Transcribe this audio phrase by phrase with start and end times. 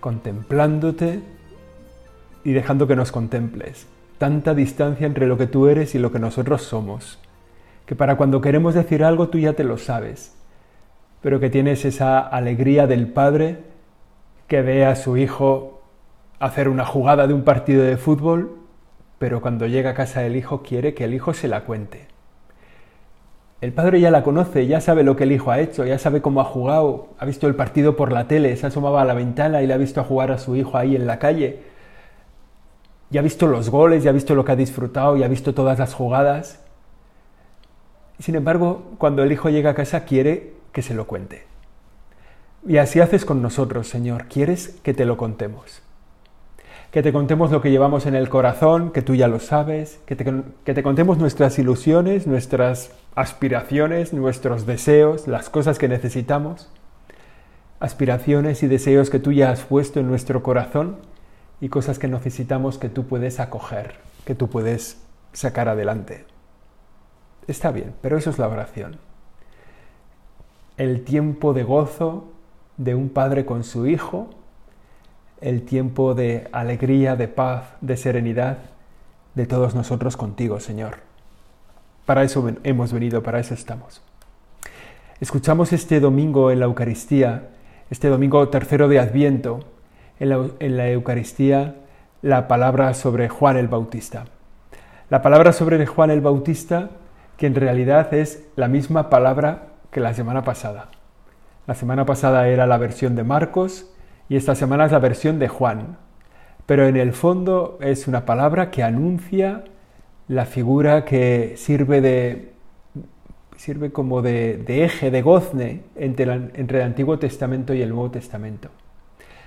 [0.00, 1.20] contemplándote
[2.44, 3.86] y dejando que nos contemples.
[4.18, 7.18] Tanta distancia entre lo que tú eres y lo que nosotros somos,
[7.86, 10.34] que para cuando queremos decir algo tú ya te lo sabes,
[11.22, 13.58] pero que tienes esa alegría del Padre
[14.46, 15.82] que ve a su hijo
[16.38, 18.56] hacer una jugada de un partido de fútbol,
[19.18, 22.09] pero cuando llega a casa el hijo quiere que el hijo se la cuente.
[23.60, 26.22] El padre ya la conoce, ya sabe lo que el hijo ha hecho, ya sabe
[26.22, 29.60] cómo ha jugado, ha visto el partido por la tele, se asomaba a la ventana
[29.60, 31.60] y le ha visto a jugar a su hijo ahí en la calle.
[33.10, 35.52] Ya ha visto los goles, ya ha visto lo que ha disfrutado, ya ha visto
[35.52, 36.60] todas las jugadas.
[38.18, 41.44] Sin embargo, cuando el hijo llega a casa quiere que se lo cuente.
[42.66, 45.82] Y así haces con nosotros, Señor, quieres que te lo contemos
[46.90, 50.16] que te contemos lo que llevamos en el corazón, que tú ya lo sabes, que
[50.16, 56.70] te, contemos nuestras ilusiones, nuestras aspiraciones, nuestros deseos, las cosas que necesitamos,
[57.80, 60.96] aspiraciones y deseos que tú ya has puesto en nuestro corazón
[61.60, 65.02] y cosas que necesitamos que tú puedes acoger, que tú puedes
[65.32, 66.24] sacar adelante.
[67.46, 68.98] Está bien, pero eso es la oración.
[70.76, 72.32] El tiempo de gozo
[72.76, 74.30] de un padre con su hijo
[75.40, 78.58] el tiempo de alegría, de paz, de serenidad
[79.34, 81.09] de todos nosotros contigo, Señor.
[82.10, 84.02] Para eso hemos venido, para eso estamos.
[85.20, 87.50] Escuchamos este domingo en la Eucaristía,
[87.88, 89.60] este domingo tercero de Adviento,
[90.18, 91.76] en la, en la Eucaristía,
[92.20, 94.24] la palabra sobre Juan el Bautista.
[95.08, 96.90] La palabra sobre Juan el Bautista,
[97.36, 100.88] que en realidad es la misma palabra que la semana pasada.
[101.68, 103.88] La semana pasada era la versión de Marcos
[104.28, 105.96] y esta semana es la versión de Juan.
[106.66, 109.62] Pero en el fondo es una palabra que anuncia
[110.30, 112.52] la figura que sirve de
[113.56, 118.70] sirve como de, eje, de gozne entre, entre el Antiguo Testamento y el Nuevo Testamento.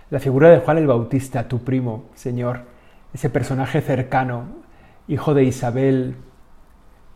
[0.10, 2.66] La figura de Juan el Bautista, tu primo, Señor,
[3.14, 4.44] ese personaje cercano,
[5.08, 6.18] hijo de Isabel,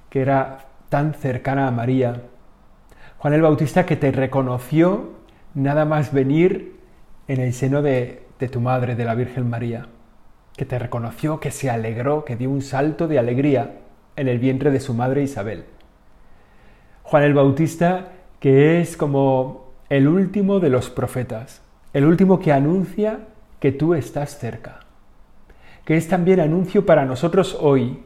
[0.09, 2.23] que era tan cercana a María.
[3.17, 5.11] Juan el Bautista que te reconoció
[5.53, 6.79] nada más venir
[7.28, 9.88] en el seno de, tu madre, de la Virgen María,
[10.57, 13.75] que te reconoció, que se alegró, que dio un salto de alegría
[14.16, 15.66] en el vientre de su madre Isabel.
[17.03, 18.07] Juan el Bautista,
[18.40, 21.62] que es como el último de los profetas,
[21.94, 23.19] el último que anuncia
[23.59, 24.79] que tú estás cerca,
[25.85, 28.03] que es también anuncio para nosotros hoy,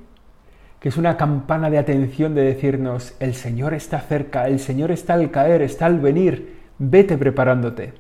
[0.82, 5.14] que es una campana de atención de decirnos, el Señor está cerca, el Señor está
[5.14, 7.94] al caer, está al venir, vete preparándote.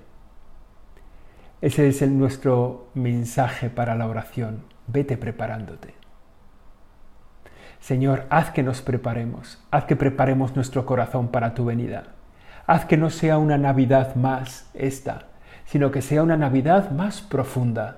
[1.61, 4.63] Ese es nuestro mensaje para la oración.
[4.87, 5.93] Vete preparándote.
[7.79, 12.15] Señor, haz que nos preparemos, haz que preparemos nuestro corazón para tu venida.
[12.65, 15.27] Haz que no sea una Navidad más esta,
[15.65, 17.97] sino que sea una Navidad más profunda.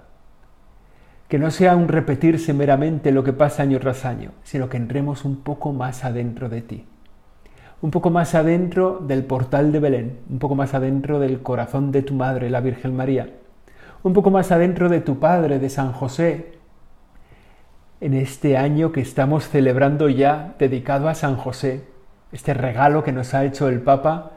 [1.30, 5.24] Que no sea un repetirse meramente lo que pasa año tras año, sino que entremos
[5.24, 6.86] un poco más adentro de ti.
[7.82, 12.02] Un poco más adentro del portal de Belén, un poco más adentro del corazón de
[12.02, 13.30] tu Madre, la Virgen María
[14.04, 16.54] un poco más adentro de tu Padre, de San José,
[18.02, 21.86] en este año que estamos celebrando ya dedicado a San José,
[22.34, 24.32] este regalo que nos ha hecho el Papa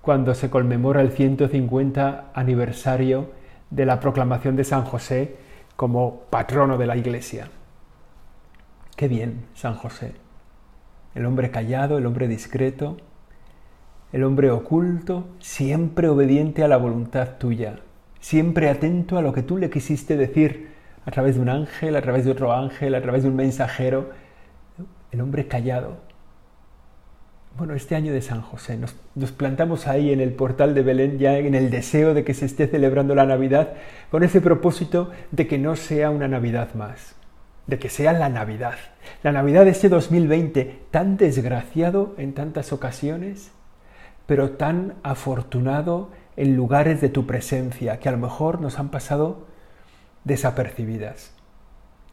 [0.00, 3.32] cuando se conmemora el 150 aniversario
[3.70, 5.36] de la proclamación de San José
[5.74, 7.48] como patrono de la Iglesia.
[8.94, 10.14] Qué bien, San José.
[11.16, 12.96] El hombre callado, el hombre discreto,
[14.12, 17.80] el hombre oculto, siempre obediente a la voluntad tuya,
[18.20, 20.70] siempre atento a lo que tú le quisiste decir
[21.04, 24.10] a través de un ángel, a través de otro ángel, a través de un mensajero,
[25.10, 26.10] el hombre callado.
[27.56, 31.36] Bueno, este año de San José nos, plantamos ahí en el portal de Belén ya
[31.36, 33.74] en el deseo de que se esté celebrando la Navidad
[34.10, 37.16] con ese propósito de que no sea una Navidad más,
[37.66, 38.76] de que sea la Navidad.
[39.22, 43.50] La Navidad de este 2020 tan desgraciado en tantas ocasiones,
[44.26, 49.46] pero tan afortunado en lugares de tu presencia que a lo mejor nos han pasado
[50.24, 51.32] desapercibidas.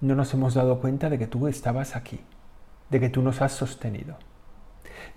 [0.02, 2.19] No nos hemos dado cuenta de que tú estabas aquí,
[2.90, 4.18] de que tú nos has sostenido,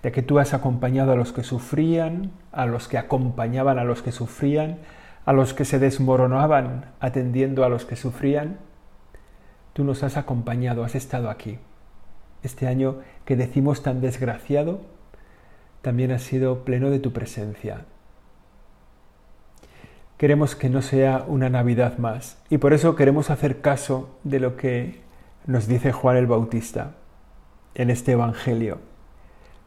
[0.01, 4.01] de que tú has acompañado a los que sufrían, a los que acompañaban a los
[4.01, 4.79] que sufrían,
[5.25, 8.57] a los que se desmoronaban atendiendo a los que sufrían,
[9.73, 11.59] tú nos has acompañado, has estado aquí.
[12.43, 14.81] Este año que decimos tan desgraciado,
[15.81, 17.85] también ha sido pleno de tu presencia.
[20.21, 24.55] Queremos que no sea una Navidad más y por eso queremos hacer caso de lo
[24.55, 25.01] que
[25.47, 26.91] nos dice Juan el Bautista
[27.73, 28.77] en este Evangelio,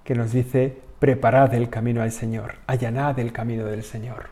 [0.04, 4.26] que nos dice, preparad el camino al Señor, allanad el camino del Señor.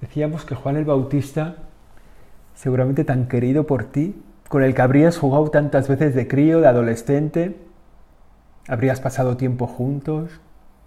[0.00, 1.56] Decíamos que Juan el Bautista,
[2.54, 6.68] seguramente tan querido por ti, con el que habrías jugado tantas veces de crío, de
[6.68, 7.58] adolescente,
[8.68, 10.40] habrías pasado tiempo juntos,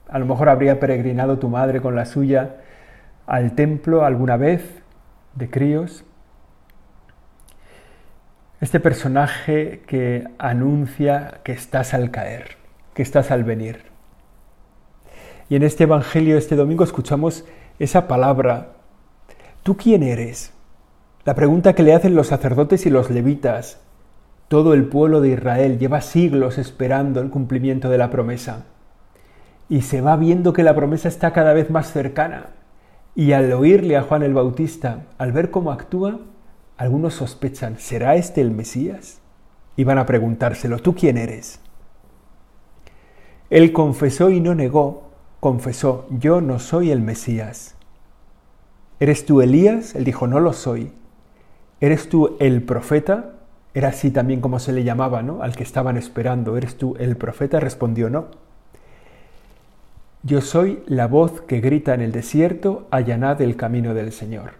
[0.09, 2.61] a lo mejor habría peregrinado tu madre con la suya
[3.27, 4.63] al templo alguna vez
[5.35, 6.03] de críos.
[8.59, 12.57] Este personaje que anuncia que estás al caer,
[12.95, 13.83] que estás al venir.
[15.49, 17.45] Y en este Evangelio, este domingo, escuchamos
[17.77, 18.69] esa palabra.
[19.61, 20.53] ¿Tú quién eres?
[21.23, 23.79] La pregunta que le hacen los sacerdotes y los levitas.
[24.47, 28.65] Todo el pueblo de Israel lleva siglos esperando el cumplimiento de la promesa.
[29.69, 32.56] Y se va viendo que la promesa está cada vez más cercana.
[33.17, 36.19] Y al oírle a Juan el Bautista, al ver cómo actúa,
[36.77, 39.21] algunos sospechan, ¿será este el Mesías?
[39.75, 41.59] Y van a preguntárselo, ¿tú quién eres?
[43.49, 45.09] Él confesó y no negó,
[45.39, 47.73] confesó, yo no soy el Mesías.
[48.99, 49.95] ¿Eres tú Elías?
[49.95, 50.91] Él dijo, no lo soy.
[51.81, 53.33] ¿Eres tú el profeta?
[53.73, 55.41] Era así también como se le llamaba, ¿no?
[55.41, 56.55] Al que estaban esperando.
[56.55, 57.59] ¿Eres tú el profeta?
[57.59, 58.27] Respondió, no.
[60.23, 64.53] Yo soy la voz que grita en el desierto, allanad el camino del Señor.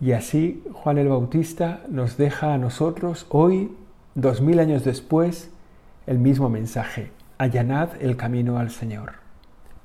[0.00, 3.76] Y así Juan el Bautista nos deja a nosotros hoy,
[4.14, 5.50] dos mil años después,
[6.06, 7.12] el mismo mensaje.
[7.38, 9.12] Allanad el camino al Señor.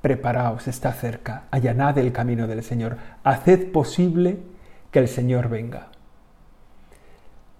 [0.02, 1.44] Preparaos, está cerca.
[1.50, 2.96] Allanad el camino del Señor.
[3.24, 4.38] Haced posible
[4.90, 5.88] que el Señor venga.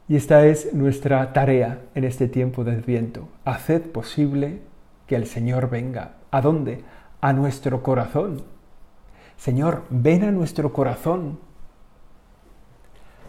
[0.09, 3.29] Y esta es nuestra tarea en este tiempo del viento.
[3.45, 4.63] Haced posible
[5.09, 6.13] que el Señor venga.
[6.31, 6.85] ¿A dónde?
[7.21, 8.45] A nuestro corazón.
[9.37, 11.39] Señor, ven a nuestro corazón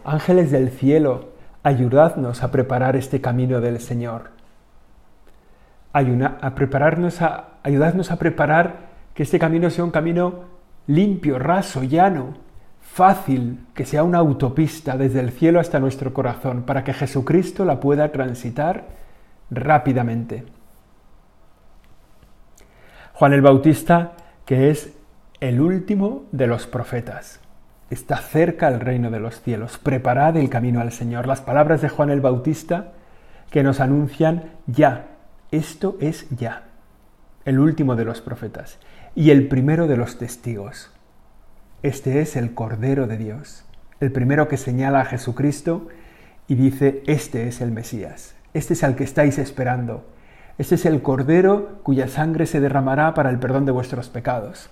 [0.04, 1.28] Ángeles del cielo,
[1.62, 4.30] ayudadnos a preparar este camino del Señor.
[5.92, 10.44] a prepararnos a, ayudadnos a preparar que este camino sea un camino
[10.86, 12.34] limpio, raso, llano,
[12.80, 17.78] fácil, que sea una autopista desde el cielo hasta nuestro corazón, para que Jesucristo la
[17.78, 18.86] pueda transitar
[19.50, 20.44] rápidamente.
[23.20, 24.12] Juan el Bautista,
[24.46, 24.94] que es
[25.40, 27.40] el último de los profetas.
[27.90, 29.76] Está cerca el reino de los cielos.
[29.76, 31.26] Preparad el camino al Señor.
[31.26, 32.92] Las palabras de Juan el Bautista
[33.50, 35.08] que nos anuncian ya.
[35.50, 36.62] Esto es ya.
[37.44, 38.78] El último de los profetas
[39.14, 40.90] y el primero de los testigos.
[41.82, 43.66] Este es el Cordero de Dios,
[44.00, 45.88] el primero que señala a Jesucristo
[46.48, 50.06] y dice, este es el Mesías, este es al que estáis esperando,
[50.60, 54.68] este es el Cordero cuya sangre se derramará para el perdón de vuestros pecados.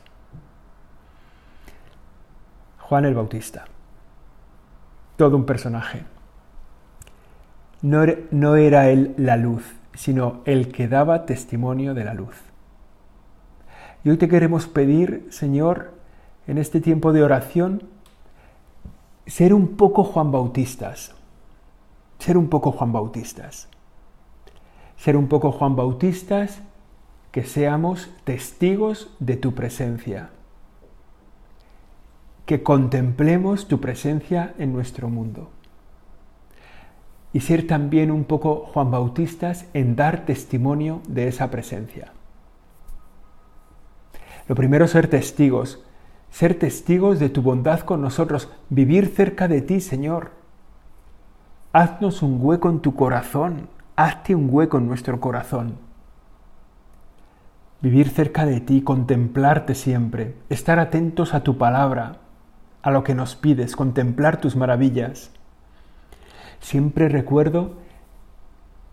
[2.80, 3.64] Juan el Bautista.
[5.16, 6.04] Todo un personaje.
[7.80, 9.64] No, era él la luz,
[9.94, 12.36] sino el que daba testimonio de la luz.
[14.04, 15.94] Y hoy te queremos pedir, Señor,
[16.46, 17.84] en este tiempo de oración,
[19.26, 21.14] ser un poco Juan Bautistas.
[22.18, 23.70] Ser un poco Juan Bautistas.
[24.98, 26.60] Ser un poco Juan Bautistas
[27.32, 30.30] que seamos testigos de tu presencia
[32.48, 35.50] que contemplemos tu presencia en nuestro mundo.
[37.34, 42.14] Y ser también un poco Juan Bautistas en dar testimonio de esa presencia.
[44.48, 45.84] Lo primero ser testigos,
[46.30, 50.30] ser testigos de tu bondad con nosotros, vivir cerca de ti, Señor.
[51.74, 55.74] Haznos un hueco en tu corazón, hazte un hueco en nuestro corazón.
[57.80, 62.18] Vivir cerca de ti, contemplarte siempre, estar atentos a tu palabra,
[62.82, 65.32] a lo que nos pides, contemplar tus maravillas.
[66.60, 67.72] Siempre recuerdo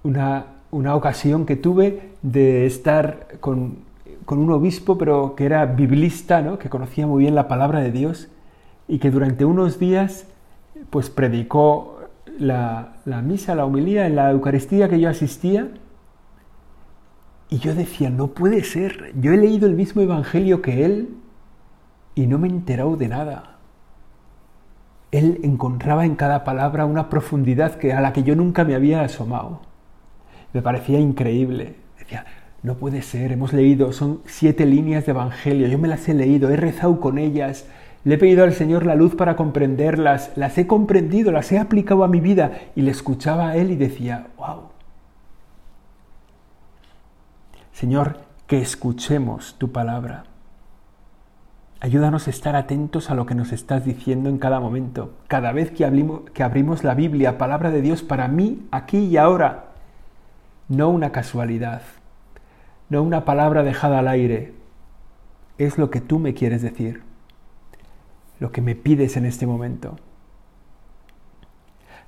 [0.01, 3.85] una, ocasión que tuve de estar con,
[4.27, 6.57] un obispo, pero que era biblista, ¿no?
[6.57, 8.27] que conocía muy bien la palabra de Dios
[8.87, 10.25] y que durante unos días
[10.89, 11.94] pues predicó
[12.39, 15.69] la, la misa, la homilía en la Eucaristía que yo asistía.
[17.49, 21.17] Y yo decía, no puede ser, yo he leído el mismo Evangelio que él
[22.15, 23.55] y no me he enterado de nada
[25.17, 29.01] él encontraba en cada palabra una profundidad que, a la que yo nunca me había
[29.01, 29.61] asomado.
[30.51, 31.75] Me parecía increíble.
[31.97, 32.25] Decía,
[32.63, 36.49] no puede ser, hemos leído, son siete líneas de Evangelio, yo me las he leído,
[36.49, 37.67] he rezado con ellas,
[38.05, 42.03] le he pedido al Señor la luz para comprenderlas, las he comprendido, las he aplicado
[42.03, 44.69] a mi vida y le escuchaba a Él y decía, wow.
[47.73, 50.25] Señor, que escuchemos tu palabra.
[51.79, 55.15] Ayúdanos a estar atentos a lo que nos estás diciendo en cada momento.
[55.27, 59.65] Cada vez que, abrimos la Biblia, palabra de Dios para mí, aquí y ahora.
[60.69, 61.81] No una casualidad,
[62.89, 64.53] no una palabra dejada al aire.
[65.57, 67.01] Es lo que tú me quieres decir,
[68.39, 69.97] lo que me pides en este momento.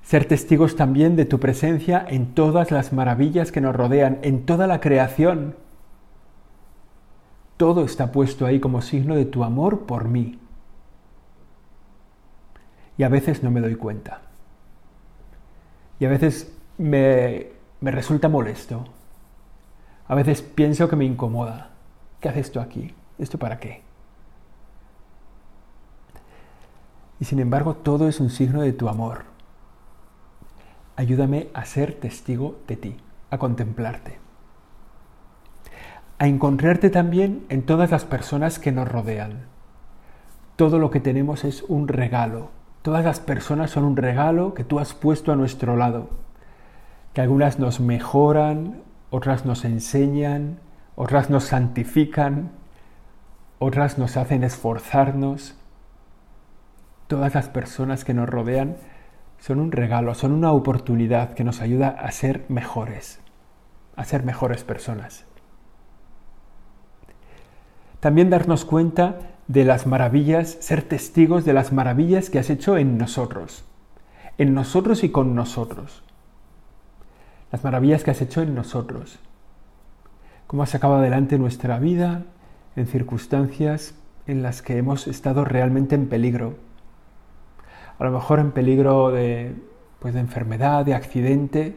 [0.02, 4.66] Ser testigos también de tu presencia en todas las maravillas que nos rodean, en toda
[4.66, 5.54] la creación
[7.58, 10.38] todo está puesto ahí como signo de tu amor por mí.
[12.96, 14.22] Y a veces no me doy cuenta.
[15.98, 17.48] Y a veces me,
[17.80, 18.84] me resulta molesto.
[20.06, 21.70] A veces pienso que me incomoda.
[22.20, 22.94] ¿Qué haces tú aquí?
[23.18, 23.82] ¿Esto para qué?
[27.20, 29.24] Y sin embargo, todo es un signo de tu amor.
[30.96, 32.96] Ayúdame a ser testigo de ti,
[33.30, 34.28] a contemplarte
[36.18, 39.46] a encontrarte también en todas las personas que nos rodean.
[40.56, 42.50] Todo lo que tenemos es un regalo.
[42.82, 46.10] Todas las personas son un regalo que tú has puesto a nuestro lado.
[47.12, 50.58] Que algunas nos mejoran, otras nos enseñan,
[50.96, 52.50] otras nos santifican,
[53.60, 55.56] otras nos hacen esforzarnos.
[57.08, 58.76] Todas las personas que nos rodean
[59.38, 63.20] son un regalo, son una oportunidad que nos ayuda a ser mejores,
[63.96, 65.24] a ser mejores personas.
[68.00, 72.98] También darnos cuenta de las maravillas, ser testigos de las maravillas que has hecho en
[72.98, 73.64] nosotros,
[74.36, 76.02] en nosotros y con nosotros.
[77.50, 79.18] Las maravillas que has hecho en nosotros.
[80.46, 82.24] Cómo has sacado adelante nuestra vida
[82.76, 83.94] en circunstancias
[84.26, 86.67] en las que hemos estado realmente en peligro.
[87.98, 89.54] A lo mejor en peligro de,
[89.98, 91.76] pues de enfermedad, de accidente.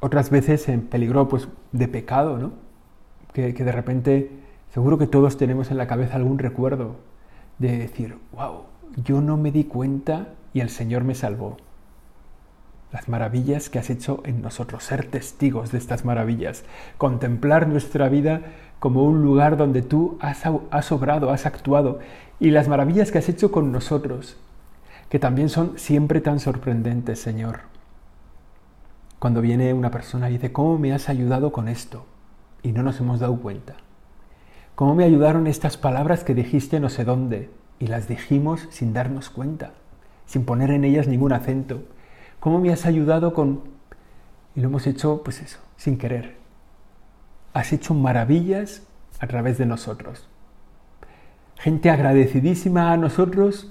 [0.00, 2.64] Otras veces en peligro pues, de pecado, ¿no?
[3.34, 4.30] que, de repente,
[4.72, 6.96] seguro que todos tenemos en la cabeza algún recuerdo
[7.58, 8.62] de decir, wow,
[9.04, 11.56] yo no me di cuenta y el Señor me salvó.
[12.92, 16.64] Las maravillas que has hecho en nosotros, ser testigos de estas maravillas,
[16.96, 18.42] contemplar nuestra vida
[18.78, 21.98] como un lugar donde tú has, has obrado, has actuado,
[22.40, 24.36] y las maravillas que has hecho con nosotros,
[25.08, 27.60] que también son siempre tan sorprendentes, Señor.
[29.18, 32.06] Cuando viene una persona y dice, ¿cómo me has ayudado con esto?
[32.64, 33.76] y no nos hemos dado cuenta.
[34.74, 39.30] ¿Cómo me ayudaron estas palabras que dijiste no sé dónde y las dijimos sin darnos
[39.30, 39.74] cuenta,
[40.26, 41.84] sin poner en ellas ningún acento?
[42.40, 43.62] ¿Cómo me has ayudado con...
[44.56, 46.36] Y lo hemos hecho, pues eso, sin querer.
[47.52, 48.82] Has hecho maravillas
[49.20, 50.28] a través de nosotros.
[51.64, 53.70] Gente agradecidísima a nosotros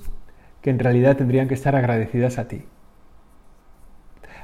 [0.64, 2.66] que en realidad tendrían que estar agradecidas a ti.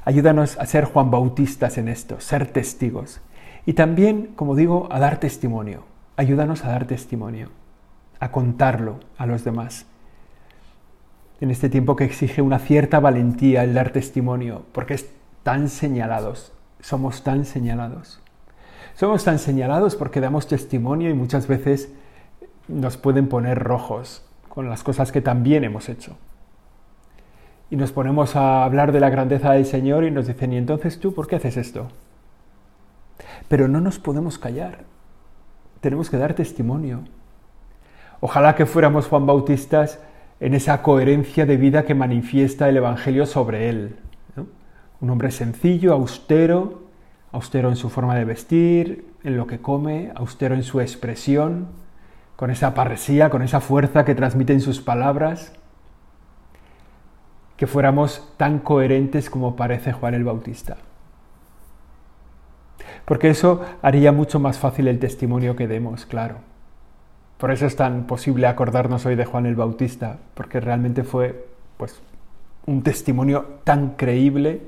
[0.06, 3.22] Ayúdanos a ser Juan Bautistas en esto, ser testigos,
[3.66, 5.86] y también, como digo, a dar testimonio.
[6.16, 7.50] Ayúdanos a dar testimonio,
[8.20, 9.88] a contarlo a los demás.
[11.42, 15.10] En este tiempo que exige una cierta valentía el dar testimonio, porque es
[15.42, 16.52] tan señalados,
[16.82, 18.22] somos tan señalados.
[18.94, 21.90] Somos tan señalados porque damos testimonio y muchas veces
[22.70, 26.18] nos pueden poner rojos con las cosas que también hemos hecho.
[27.70, 31.00] Y nos ponemos a hablar de la grandeza del Señor y nos dicen, ¿y entonces
[31.00, 31.90] tú por qué haces esto?
[33.48, 34.86] Pero no nos podemos callar.
[35.82, 37.02] Tenemos que dar testimonio.
[38.22, 40.00] Ojalá que fuéramos Juan Bautistas
[40.40, 43.96] en esa coherencia de vida que manifiesta el Evangelio sobre él.
[45.02, 46.84] Un hombre sencillo, austero,
[47.32, 51.68] austero en su forma de vestir, en lo que come, austero en su expresión,
[52.40, 55.52] con esa parresía, con esa fuerza que transmiten sus palabras.
[57.58, 60.78] Que fuéramos tan coherentes como parece Juan el Bautista
[63.10, 66.36] porque eso haría mucho más fácil el testimonio que demos, claro.
[67.40, 72.04] Por eso es tan posible acordarnos hoy de Juan el Bautista, porque realmente fue pues
[72.68, 74.62] un testimonio tan creíble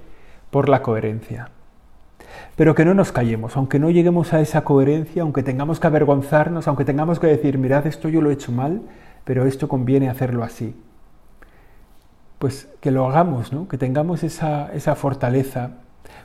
[0.49, 1.49] por la coherencia.
[2.55, 6.67] Pero que no nos callemos, aunque no lleguemos a esa coherencia, aunque tengamos que avergonzarnos,
[6.67, 8.81] aunque tengamos que decir, mirad, esto yo lo he hecho mal,
[9.23, 10.75] pero esto conviene hacerlo así.
[12.39, 13.67] Pues que lo hagamos, ¿no?
[13.67, 15.71] que tengamos esa, esa fortaleza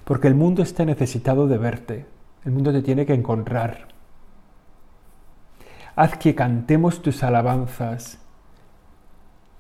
[0.04, 2.06] porque el mundo está necesitado de verte,
[2.44, 3.88] el mundo te tiene que encontrar.
[5.96, 8.18] Haz que cantemos tus alabanzas,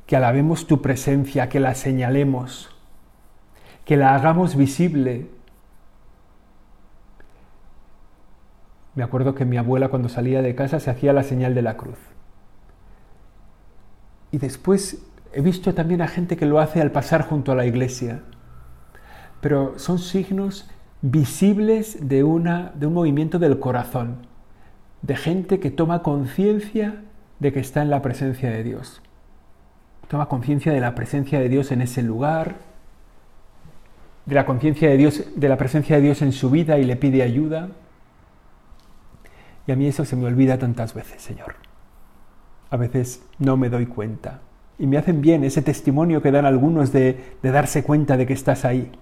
[0.06, 2.70] que alabemos tu presencia, que la señalemos,
[3.84, 5.30] que la hagamos visible,
[8.96, 11.76] Me acuerdo que mi abuela cuando salía de casa se hacía la señal de la
[11.76, 11.98] cruz.
[14.32, 17.66] Y después he visto también a gente que lo hace al pasar junto a la
[17.66, 18.22] iglesia.
[19.42, 20.68] Pero son signos
[21.02, 24.26] visibles de, una, de un movimiento del corazón,
[25.02, 27.02] de gente que toma conciencia
[27.38, 29.02] de que está en la presencia de Dios.
[30.08, 32.56] Toma conciencia de la presencia de Dios en ese lugar,
[34.24, 36.96] de la conciencia de Dios, de la presencia de Dios en su vida y le
[36.96, 37.68] pide ayuda.
[39.66, 41.56] Y a mí eso se me olvida tantas veces, Señor.
[42.70, 44.40] A veces no me doy cuenta.
[44.78, 48.34] Y me hacen bien ese testimonio que dan algunos de, de darse cuenta de que
[48.34, 48.92] estás ahí.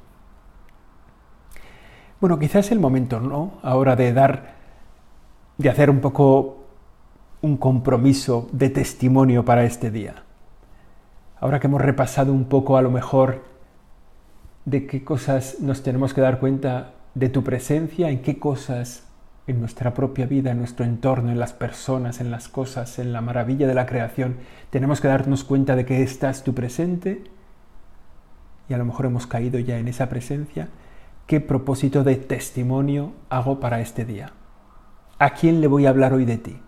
[2.21, 3.59] Bueno, quizás es el momento, ¿no?
[3.63, 4.55] Ahora de dar,
[5.59, 6.65] de hacer un poco
[7.43, 10.25] un compromiso de testimonio para este día.
[11.39, 13.45] Ahora que hemos repasado un poco a lo mejor
[14.65, 19.07] de qué cosas nos tenemos que dar cuenta de tu presencia, en qué cosas
[19.47, 23.21] en nuestra propia vida, en nuestro entorno, en las personas, en las cosas, en la
[23.21, 24.37] maravilla de la creación,
[24.71, 27.25] tenemos que darnos cuenta de que estás tu presente
[28.69, 30.69] y a lo mejor hemos caído ya en esa presencia.
[31.27, 34.33] ¿Qué propósito de testimonio hago para este día?
[35.19, 36.61] ¿A quién le voy a hablar hoy de ti?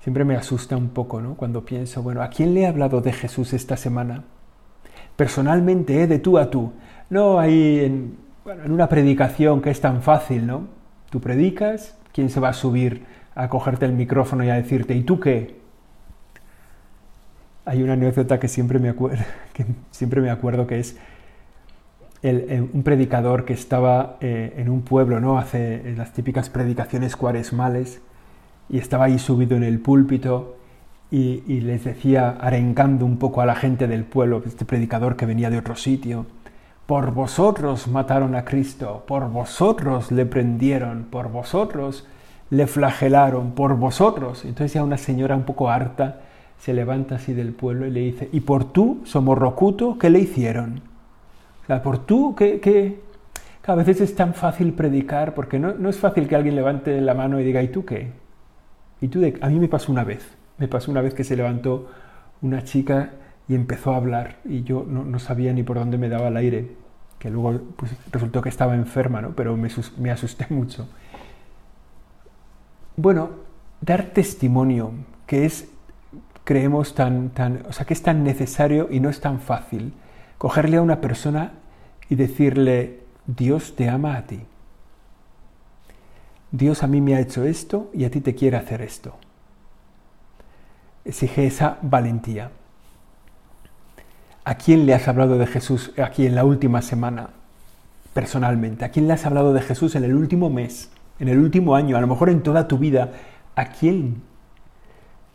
[0.00, 1.34] Siempre me asusta un poco, ¿no?
[1.34, 4.24] Cuando pienso, bueno, ¿a quién le he hablado de Jesús esta semana?
[5.16, 6.06] personalmente, ¿eh?
[6.06, 6.72] de tú a tú.
[7.10, 10.68] No hay en, en una predicación que es tan fácil, ¿no?
[11.10, 15.02] Tú predicas, ¿quién se va a subir a cogerte el micrófono y a decirte, ¿y
[15.02, 15.56] tú qué?
[17.64, 19.22] Hay una anécdota que siempre me, acuerdo,
[19.52, 20.96] que siempre me acuerdo que es
[22.22, 25.38] el, un predicador que estaba eh, en un pueblo, ¿no?
[25.38, 28.00] Hace las típicas predicaciones cuaresmales
[28.68, 30.56] y estaba ahí subido en el púlpito
[31.10, 35.48] y, les decía, arengando un poco a la gente del pueblo, este predicador que venía
[35.48, 36.26] de otro sitio,
[36.86, 42.06] por vosotros mataron a Cristo, por vosotros le prendieron, por vosotros
[42.50, 44.44] le flagelaron, por vosotros.
[44.44, 46.20] Entonces ya una señora un poco harta
[46.58, 50.82] se levanta así del pueblo y le dice, ¿y por tú, Somorrocuto, qué le hicieron?
[51.62, 53.00] O sea, por tú, ¿qué, qué?
[53.66, 57.14] a veces es tan fácil predicar, porque no, no, es fácil que alguien levante la
[57.14, 58.12] mano y diga, ¿y tú qué?
[59.00, 59.22] ¿Y tú.
[59.40, 60.26] A mí me pasó una vez.
[60.58, 61.88] Me pasó una vez que se levantó
[62.42, 63.10] una chica
[63.48, 66.70] y empezó a hablar y yo no, sabía ni por dónde me daba el aire,
[67.18, 69.30] que luego pues, resultó que estaba enferma, ¿no?
[69.30, 70.88] pero me, me asusté mucho.
[72.96, 73.30] Bueno,
[73.80, 74.92] dar testimonio,
[75.26, 75.68] que es,
[76.44, 79.92] creemos, tan, tan, o sea, que es tan necesario y no es tan fácil.
[80.38, 81.52] Cogerle a una persona
[82.08, 84.40] y decirle, Dios te ama a ti.
[86.52, 89.16] Dios a mí me ha hecho esto y a ti te quiere hacer esto
[91.04, 92.50] exige esa valentía.
[94.44, 97.30] ¿A quién le has hablado de Jesús aquí en la última semana,
[98.12, 98.84] personalmente?
[98.84, 101.96] ¿A quién le has hablado de Jesús en el último mes, en el último año,
[101.96, 103.12] a lo mejor en toda tu vida?
[103.56, 104.22] ¿A quién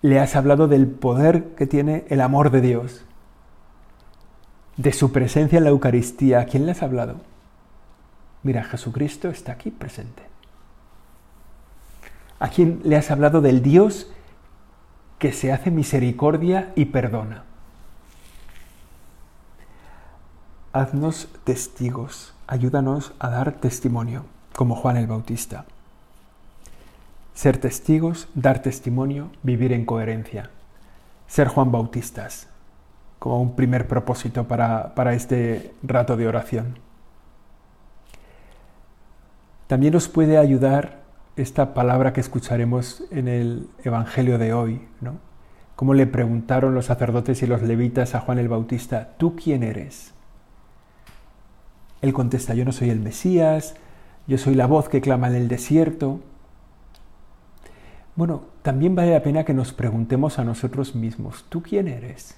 [0.01, 3.05] le has hablado del poder que tiene el amor de Dios?
[4.77, 6.41] De su presencia en la Eucaristía.
[6.41, 7.15] ¿A quién le has hablado?
[8.43, 10.23] Mira, Jesucristo está aquí presente.
[12.39, 14.07] ¿A quién le has hablado del Dios
[15.19, 17.43] que se hace misericordia y perdona.
[20.71, 25.65] Haznos testigos, ayúdanos a dar testimonio, como Juan el Bautista.
[27.33, 30.51] Ser testigos, dar testimonio, vivir en coherencia.
[31.25, 32.49] Ser Juan Bautistas,
[33.17, 36.77] como un primer propósito para, para este rato de oración.
[39.65, 40.99] También nos puede ayudar
[41.35, 45.15] esta palabra que escucharemos en el Evangelio de hoy, ¿no?
[45.75, 50.13] Cómo le preguntaron los sacerdotes y los levitas a Juan el Bautista, ¿tú quién eres?
[52.01, 53.75] Él contesta, yo no soy el Mesías,
[54.27, 56.21] yo soy la voz que clama en el desierto.
[58.15, 62.37] Bueno, también vale la pena que nos preguntemos a nosotros mismos, ¿tú quién eres?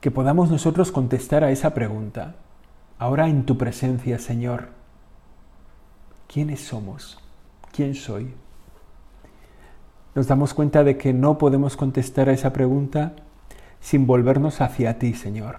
[0.00, 2.34] Que podamos nosotros contestar a esa pregunta,
[2.98, 4.82] ahora en tu presencia, Señor
[6.32, 7.18] ¿Quiénes somos?
[7.72, 8.32] ¿Quién soy?
[10.14, 13.12] Nos damos cuenta de que no podemos contestar a esa pregunta
[13.80, 15.58] sin volvernos hacia ti, Señor.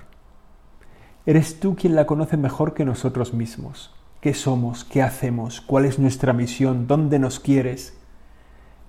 [1.25, 3.93] Eres tú quien la conoce mejor que nosotros mismos.
[4.19, 4.83] ¿Qué somos?
[4.83, 5.61] ¿Qué hacemos?
[5.61, 6.87] ¿Cuál es nuestra misión?
[6.87, 7.97] ¿Dónde nos quieres?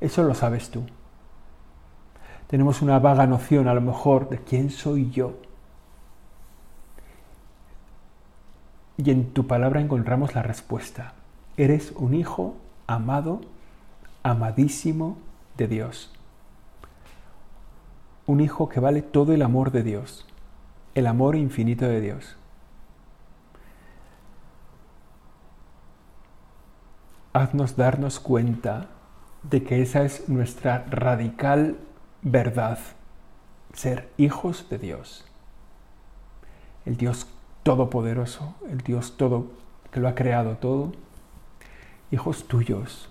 [0.01, 0.85] Eso lo sabes tú.
[2.49, 5.35] Tenemos una vaga noción a lo mejor de quién soy yo.
[8.97, 11.15] Y en tu palabra encontramos la respuesta.
[11.57, 13.41] Eres un hijo amado,
[14.23, 15.19] amadísimo
[15.57, 16.13] de Dios.
[18.27, 20.27] Un hijo que vale todo el amor de Dios,
[20.95, 22.37] el amor infinito de Dios.
[27.35, 28.87] haznos darnos cuenta
[29.43, 31.77] de que esa es nuestra radical
[32.23, 32.79] verdad,
[33.75, 35.27] ser hijos de Dios.
[36.87, 37.27] El Dios
[37.65, 39.49] todopoderoso, el Dios todo
[39.91, 40.93] que lo ha creado todo,
[42.11, 43.09] hijos tuyos.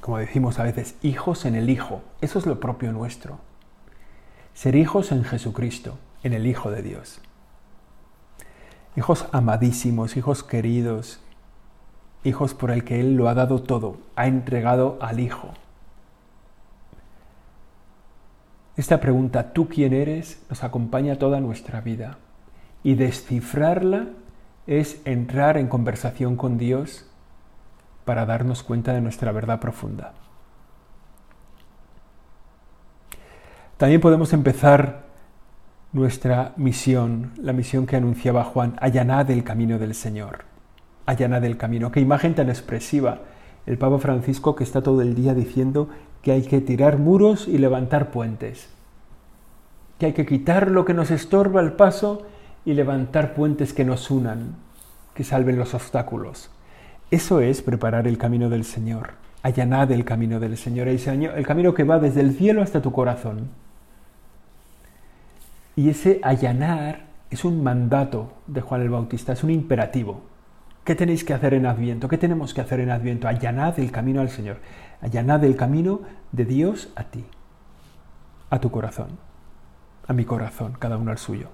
[0.00, 2.00] Como decimos a veces, hijos en el Hijo.
[2.20, 3.38] Eso es lo propio nuestro.
[4.60, 7.22] Ser hijos en Jesucristo, en el Hijo de Dios.
[8.94, 11.18] Hijos amadísimos, hijos queridos,
[12.24, 15.54] hijos por el que Él lo ha dado todo, ha entregado al Hijo.
[18.76, 22.18] Esta pregunta, ¿tú quién eres?, nos acompaña toda nuestra vida.
[22.82, 24.08] Y descifrarla
[24.66, 27.08] es entrar en conversación con Dios
[28.04, 30.12] para darnos cuenta de nuestra verdad profunda.
[33.80, 35.06] También podemos empezar
[35.94, 40.44] nuestra misión, la misión que anunciaba Juan, allanad el camino del Señor
[41.06, 41.90] allana del camino.
[41.90, 43.20] Qué imagen tan expresiva.
[43.64, 45.88] El Papa Francisco que está todo el día diciendo
[46.20, 48.68] que hay que tirar muros y levantar puentes.
[49.98, 52.26] Que hay que quitar lo que nos estorba el paso
[52.66, 54.56] y levantar puentes que nos unan,
[55.14, 56.50] que salven los obstáculos.
[57.10, 59.12] Eso es preparar el camino del Señor.
[59.42, 63.48] Allanad el camino del Señor, el camino que va desde el cielo hasta tu corazón.
[65.76, 70.22] Y ese allanar es un mandato de Juan el Bautista, es un imperativo.
[70.84, 72.08] ¿Qué tenéis que hacer en Adviento?
[72.08, 73.28] ¿Qué tenemos que hacer en Adviento?
[73.28, 74.58] Allanad el camino al Señor.
[75.00, 76.00] Allanad el camino
[76.32, 77.24] de Dios a ti,
[78.50, 79.18] a tu corazón,
[80.06, 81.48] a mi corazón, cada uno al suyo.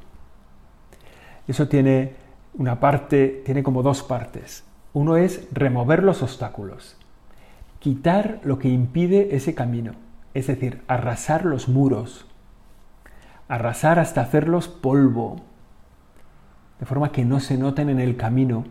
[1.46, 2.14] Eso tiene
[2.54, 4.64] una parte, tiene como dos partes.
[4.92, 6.96] Uno es remover los obstáculos,
[7.78, 9.92] quitar lo que impide ese camino,
[10.32, 12.26] es decir, arrasar los muros,
[13.48, 15.36] arrasar hasta hacerlos polvo,
[16.80, 18.64] de forma que no se noten en el camino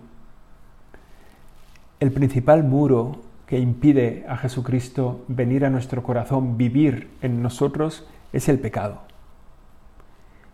[1.99, 8.49] el principal muro que impide a Jesucristo venir a nuestro corazón, vivir en nosotros, es
[8.49, 9.01] el pecado.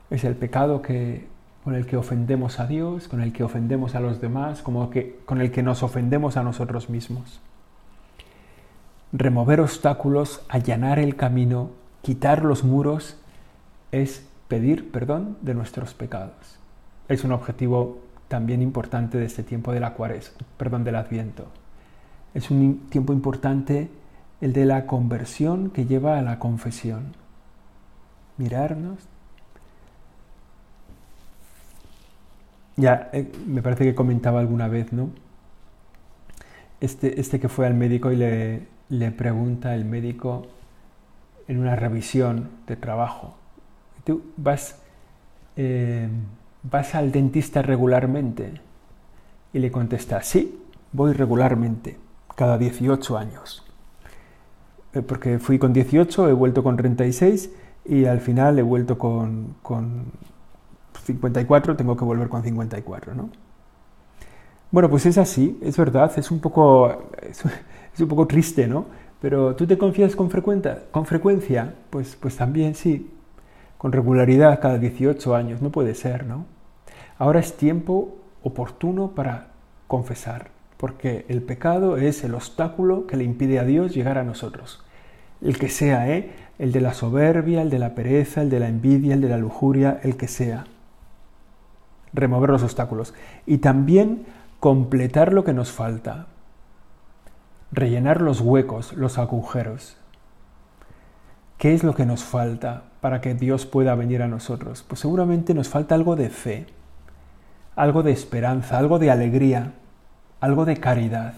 [0.09, 1.27] Es el pecado que,
[1.63, 5.19] con el que ofendemos a Dios, con el que ofendemos a los demás, como que,
[5.25, 7.39] con el que nos ofendemos a nosotros mismos.
[9.13, 13.20] Remover obstáculos, allanar el camino, quitar los muros,
[13.91, 16.59] es pedir perdón de nuestros pecados.
[17.07, 21.47] Es un objetivo también importante de este tiempo de la cuaresma, perdón, del adviento.
[22.33, 23.89] Es un tiempo importante
[24.39, 27.13] el de la conversión que lleva a la confesión.
[28.37, 28.99] Mirarnos.
[32.77, 35.09] Ya, eh, me parece que comentaba alguna vez, ¿no?
[36.79, 40.47] Este, este que fue al médico y le, le pregunta el médico
[41.47, 43.35] en una revisión de trabajo.
[44.03, 44.77] Tú vas...
[45.57, 46.07] Eh,
[46.63, 48.53] ¿vas al dentista regularmente?
[49.53, 50.59] Y le contesta, sí,
[50.91, 51.97] voy regularmente,
[52.35, 53.65] cada 18 años.
[54.93, 57.51] Eh, porque fui con 18, he vuelto con 36
[57.85, 60.05] y al final he vuelto con, con
[61.03, 63.29] 54, tengo que volver con 54, ¿no?
[64.69, 67.43] Bueno, pues es así, es verdad, es un poco, es,
[67.99, 68.85] un poco triste, ¿no?
[69.19, 70.83] Pero ¿tú te confías con, frecuencia?
[70.91, 71.75] con frecuencia?
[71.89, 73.11] Pues, pues también sí,
[73.81, 76.45] con regularidad cada 18 años, no puede ser, ¿no?
[77.17, 79.47] Ahora es tiempo oportuno para
[79.87, 84.85] confesar, porque el pecado es el obstáculo que le impide a Dios llegar a nosotros.
[85.41, 86.29] El que sea, ¿eh?
[86.59, 89.37] El de la soberbia, el de la pereza, el de la envidia, el de la
[89.37, 90.65] lujuria, el que sea.
[92.13, 93.15] Remover los obstáculos.
[93.47, 94.27] Y también
[94.59, 96.27] completar lo que nos falta.
[97.71, 99.97] Rellenar los huecos, los agujeros.
[101.61, 104.81] ¿Qué es lo que nos falta para que Dios pueda venir a nosotros?
[104.81, 106.65] Pues seguramente nos falta algo de fe,
[107.75, 109.73] algo de esperanza, algo de alegría,
[110.39, 111.35] algo de caridad.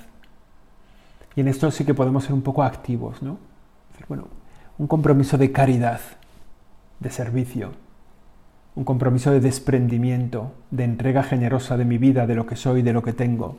[1.36, 3.38] Y en esto sí que podemos ser un poco activos, ¿no?
[4.08, 4.30] Bueno,
[4.78, 6.00] un compromiso de caridad,
[7.02, 7.72] de servicio,
[8.76, 12.94] un compromiso de desprendimiento, de entrega generosa de mi vida, de lo que soy, de
[12.94, 13.58] lo que tengo.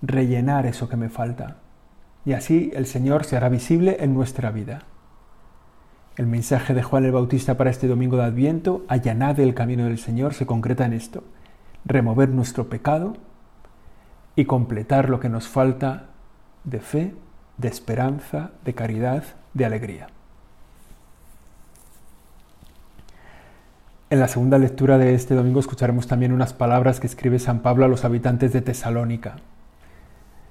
[0.00, 1.58] Rellenar eso que me falta.
[2.24, 4.84] Y así el Señor se hará visible en nuestra vida.
[6.16, 9.98] El mensaje de Juan el Bautista para este domingo de Adviento, allanad el camino del
[9.98, 11.22] Señor, se concreta en esto,
[11.84, 13.14] remover nuestro pecado
[14.36, 16.06] y completar lo que nos falta
[16.64, 17.14] de fe,
[17.58, 20.08] de esperanza, de caridad, de alegría.
[24.10, 27.84] En la segunda lectura de este domingo escucharemos también unas palabras que escribe San Pablo
[27.84, 29.36] a los habitantes de Tesalónica,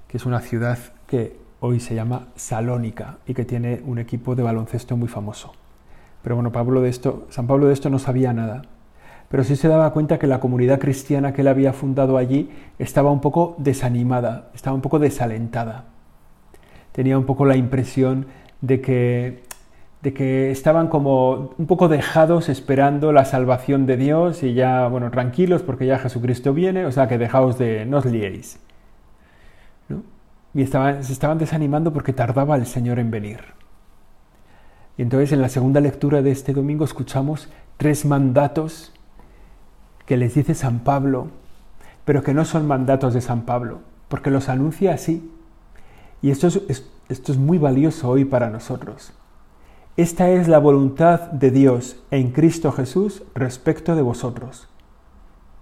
[0.08, 4.42] que es una ciudad que hoy se llama Salónica y que tiene un equipo de
[4.42, 5.52] baloncesto muy famoso.
[6.22, 8.62] Pero bueno, Pablo de esto, San Pablo de esto no sabía nada.
[9.28, 13.12] pero sí se daba cuenta que la comunidad cristiana que él había fundado allí estaba
[13.12, 15.84] un poco desanimada, estaba un poco desalentada.
[16.92, 18.26] Tenía un poco la impresión
[18.60, 19.44] de que,
[20.02, 25.10] de que estaban como un poco dejados esperando la salvación de Dios y ya, bueno,
[25.12, 28.58] tranquilos porque ya Jesucristo viene, o sea que dejaos de, no os liéis.
[30.54, 33.40] Y estaban, se estaban desanimando porque tardaba el Señor en venir.
[34.96, 38.92] Y entonces en la segunda lectura de este domingo escuchamos tres mandatos
[40.04, 41.28] que les dice San Pablo,
[42.04, 45.32] pero que no son mandatos de San Pablo, porque los anuncia así.
[46.20, 49.14] Y esto es, esto es muy valioso hoy para nosotros.
[49.96, 54.68] Esta es la voluntad de Dios en Cristo Jesús respecto de vosotros.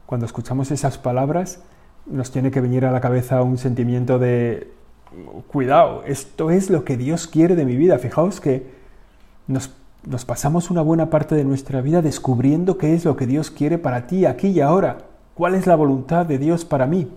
[0.07, 1.63] Cuando escuchamos esas palabras,
[2.07, 4.73] nos tiene que venir a la cabeza un sentimiento de,
[5.49, 7.99] cuidado, esto es lo que Dios quiere de mi vida.
[7.99, 8.71] Fijaos que
[9.47, 13.79] nos pasamos una buena parte de nuestra vida descubriendo qué es lo que Dios quiere
[13.79, 14.99] para ti aquí y ahora.
[15.35, 17.11] ¿Cuál es la voluntad de Dios para mí?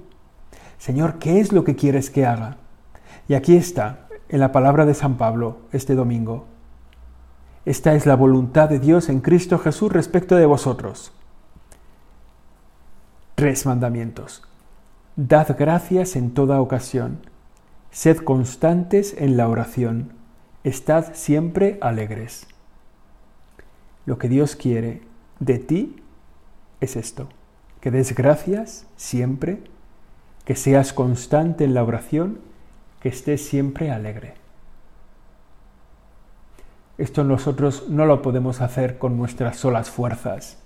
[0.77, 2.57] Señor, ¿qué es lo que quieres que haga?
[3.27, 6.45] Y aquí está, en la palabra de San Pablo, este domingo.
[7.65, 11.11] Esta es la voluntad de Dios en Cristo Jesús respecto de vosotros.
[13.35, 14.43] Tres mandamientos.
[15.15, 17.19] Dad gracias en toda ocasión.
[17.91, 20.13] Sed constantes en la oración.
[20.63, 22.47] Estad siempre alegres.
[24.05, 25.01] Lo que Dios quiere
[25.39, 26.01] de ti
[26.79, 27.27] es esto,
[27.81, 29.61] que des gracias siempre,
[30.45, 32.39] que seas constante en la oración,
[33.01, 34.35] que estés siempre alegre.
[36.97, 40.57] Esto nosotros no lo podemos hacer con nuestras solas fuerzas,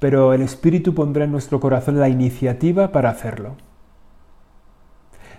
[0.00, 3.54] pero el Espíritu pondrá en nuestro corazón la iniciativa para hacerlo.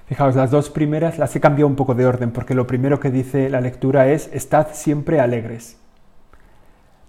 [0.05, 3.11] Fijaos, las dos primeras las he cambiado un poco de orden, porque lo primero que
[3.11, 5.77] dice la lectura es, estad siempre alegres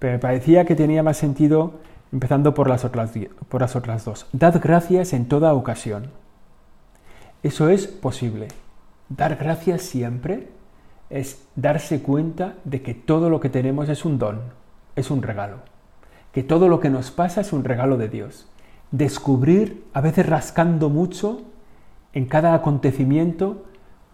[0.05, 1.81] pero me parecía que tenía más sentido
[2.13, 3.11] empezando por las otras,
[3.49, 4.27] por las otras dos.
[4.35, 6.11] Dad gracias en toda ocasión.
[7.43, 8.49] Eso es posible.
[9.09, 10.49] Dar gracias siempre
[11.09, 14.43] es darse cuenta de que todo lo que tenemos es un don,
[14.95, 15.61] es un regalo.
[16.33, 18.47] Que todo lo que nos pasa es un regalo de Dios.
[18.91, 21.45] Descubrir, a veces rascando mucho,
[22.15, 23.65] en cada acontecimiento,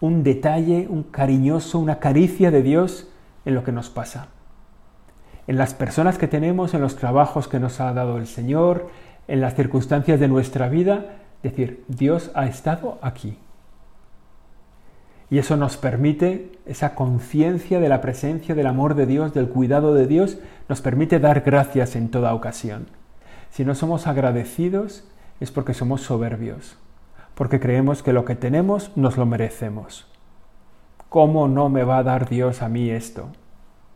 [0.01, 3.09] un detalle, un cariñoso, una caricia de Dios
[3.45, 4.29] en lo que nos pasa
[5.51, 8.89] en las personas que tenemos, en los trabajos que nos ha dado el Señor,
[9.27, 13.37] en las circunstancias de nuestra vida, decir, Dios ha estado aquí.
[15.29, 19.93] Y eso nos permite, esa conciencia de la presencia, del amor de Dios, del cuidado
[19.93, 22.87] de Dios, nos permite dar gracias en toda ocasión.
[23.51, 25.03] Si no somos agradecidos
[25.41, 26.77] es porque somos soberbios,
[27.41, 30.07] porque creemos que lo que tenemos nos lo merecemos.
[31.09, 33.31] ¿Cómo no me va a dar Dios a mí esto?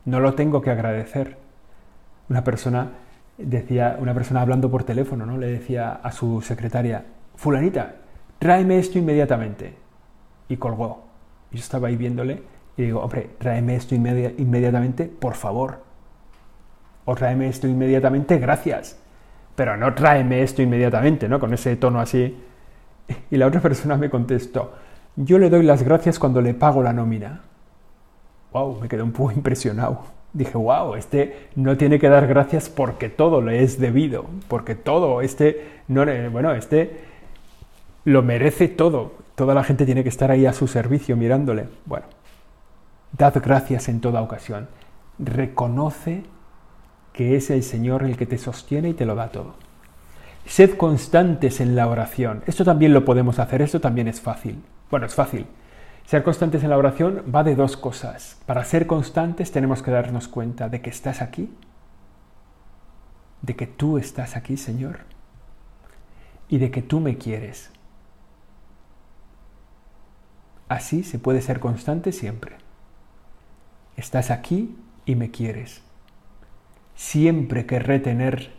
[0.07, 1.37] No lo tengo que agradecer
[2.31, 2.93] una persona
[3.37, 5.37] decía, una persona hablando por teléfono, ¿no?
[5.37, 7.05] Le decía a su secretaria,
[7.37, 7.97] fulanita,
[8.39, 9.75] tráeme esto inmediatamente.
[10.49, 11.05] Y colgó.
[11.53, 12.43] Yo estaba ahí viéndole
[12.79, 15.83] y digo, hombre, tráeme esto inmediatamente, por favor.
[17.05, 18.99] O tráeme esto inmediatamente, gracias.
[19.55, 21.39] Pero no tráeme esto inmediatamente, ¿no?
[21.39, 22.35] Con ese tono así.
[23.31, 24.73] Y la otra persona me contestó,
[25.17, 27.43] yo le doy las gracias cuando le pago la nómina.
[28.53, 33.09] Wow, me quedé un poco impresionado dije, wow, este no tiene que dar gracias porque
[33.09, 37.01] todo le es debido, porque todo, este, no, bueno, este
[38.05, 39.13] lo merece todo.
[39.37, 41.69] Toda la gente tiene que estar ahí a su servicio mirándole.
[41.87, 42.07] Bueno,
[43.17, 44.69] dad gracias en toda ocasión.
[45.19, 46.25] Reconoce
[47.13, 49.55] que es el Señor el que te sostiene y te lo da todo.
[50.47, 52.43] Sed constantes en la oración.
[52.47, 54.63] Esto también lo podemos hacer, esto también es fácil.
[54.91, 55.47] Bueno, es fácil.
[56.05, 58.39] Ser constantes en la oración va de dos cosas.
[58.47, 61.51] Para ser constantes tenemos que darnos cuenta de que estás aquí,
[63.41, 65.01] de que tú estás aquí, Señor,
[66.49, 67.71] y de que tú me quieres.
[70.69, 72.57] Así se puede ser constante siempre.
[73.97, 74.77] Estás aquí
[75.07, 75.83] y me quieres.
[76.95, 78.53] Siempre querré tener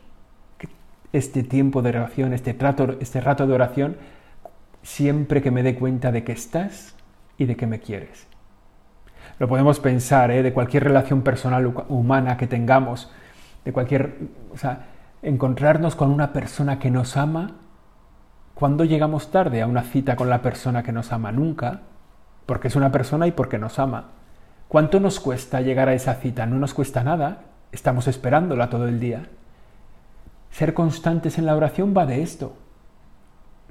[1.18, 2.58] este tiempo de oración, este,
[3.00, 3.98] este rato de oración,
[4.84, 6.96] siempre que me dé cuenta de que estás
[7.38, 8.28] y de que me quieres.
[9.40, 10.44] Lo podemos pensar ¿eh?
[10.44, 13.12] de cualquier relación personal humana que tengamos,
[13.64, 14.18] de cualquier,
[14.54, 14.88] o sea,
[15.22, 17.56] encontrarnos con una persona que nos ama.
[18.54, 21.32] ¿Cuándo llegamos tarde a una cita con la persona que nos ama?
[21.32, 21.82] Nunca,
[22.46, 24.12] porque es una persona y porque nos ama.
[24.68, 26.46] ¿Cuánto nos cuesta llegar a esa cita?
[26.46, 29.30] No nos cuesta nada, estamos esperándola todo el día.
[30.56, 32.56] Ser constantes en la oración va de esto.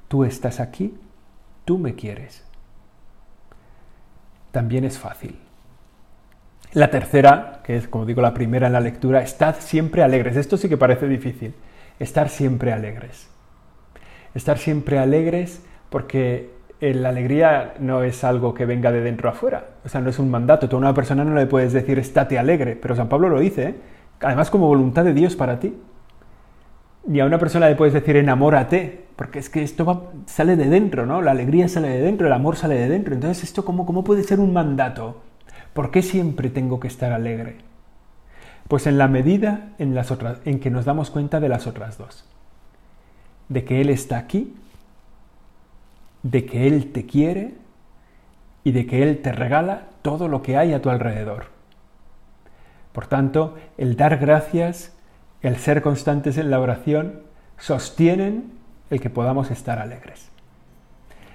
[0.07, 0.95] Tú estás aquí,
[1.65, 2.45] tú me quieres
[4.55, 5.35] también es fácil.
[6.71, 10.37] La tercera, que es como digo la primera en la lectura, estad siempre alegres.
[10.37, 11.53] Esto sí que parece difícil.
[11.99, 13.27] estar siempre alegres.
[14.33, 19.89] Estar siempre alegres porque la alegría no es algo que venga de dentro afuera, o
[19.89, 20.69] sea, no es un mandato.
[20.69, 23.63] Tú a una persona no le puedes decir estate alegre, pero San Pablo lo dice,
[23.63, 23.75] ¿eh?
[24.21, 25.75] además como voluntad de Dios para ti.
[27.07, 31.05] Ni a una persona le puedes decir enamórate, porque es que esto sale de dentro,
[31.05, 31.21] ¿no?
[31.21, 33.13] La alegría sale de dentro, el amor sale de dentro.
[33.13, 35.21] Entonces, ¿esto cómo, cómo puede ser un mandato?
[35.73, 37.57] ¿Por qué siempre tengo que estar alegre?
[38.67, 41.97] Pues en la medida en, las otras, en que nos damos cuenta de las otras
[41.97, 42.25] dos.
[43.49, 44.55] De que Él está aquí,
[46.23, 47.53] de que Él te quiere
[48.63, 51.47] y de que Él te regala todo lo que hay a tu alrededor.
[52.91, 54.94] Por tanto, el dar gracias,
[55.45, 57.19] el ser constantes en la oración,
[57.59, 58.45] sostienen
[58.89, 60.29] el que podamos estar alegres.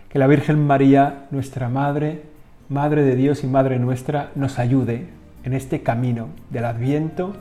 [0.08, 2.24] Que la Virgen María, nuestra Madre,
[2.68, 5.06] Madre de Dios y Madre nuestra, nos ayude
[5.44, 7.36] en este camino del Adviento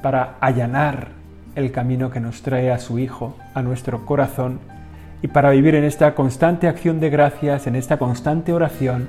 [0.00, 1.08] para allanar
[1.56, 4.60] el camino que nos trae a su Hijo, a nuestro corazón,
[5.22, 9.08] y para vivir en esta constante acción de gracias, en esta constante oración,